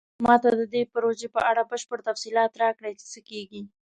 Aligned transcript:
ما 0.25 0.35
ته 0.43 0.49
د 0.59 0.61
دې 0.73 0.81
پروژې 0.93 1.27
په 1.35 1.41
اړه 1.49 1.61
بشپړ 1.71 1.99
تفصیلات 2.09 2.51
راکړئ 2.63 2.93
چې 2.99 3.05
څه 3.13 3.19
کیږي 3.29 3.61